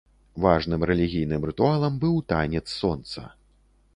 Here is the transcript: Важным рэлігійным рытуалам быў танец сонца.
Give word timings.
Важным 0.45 0.85
рэлігійным 0.89 1.41
рытуалам 1.49 1.93
быў 2.05 2.15
танец 2.33 2.65
сонца. 2.81 3.21